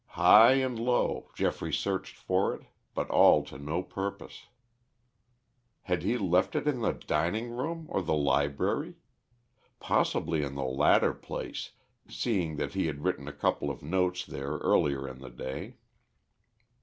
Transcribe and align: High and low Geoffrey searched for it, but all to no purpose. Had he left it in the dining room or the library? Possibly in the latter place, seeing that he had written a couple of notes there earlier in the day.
High 0.17 0.53
and 0.53 0.79
low 0.79 1.29
Geoffrey 1.35 1.71
searched 1.71 2.15
for 2.17 2.55
it, 2.55 2.63
but 2.95 3.07
all 3.11 3.43
to 3.43 3.59
no 3.59 3.83
purpose. 3.83 4.47
Had 5.83 6.01
he 6.01 6.17
left 6.17 6.55
it 6.55 6.67
in 6.67 6.81
the 6.81 6.93
dining 6.93 7.51
room 7.51 7.85
or 7.87 8.01
the 8.01 8.15
library? 8.15 8.95
Possibly 9.79 10.41
in 10.41 10.55
the 10.55 10.63
latter 10.63 11.13
place, 11.13 11.73
seeing 12.09 12.55
that 12.55 12.73
he 12.73 12.87
had 12.87 13.03
written 13.03 13.27
a 13.27 13.31
couple 13.31 13.69
of 13.69 13.83
notes 13.83 14.25
there 14.25 14.53
earlier 14.57 15.07
in 15.07 15.19
the 15.19 15.29
day. 15.29 15.75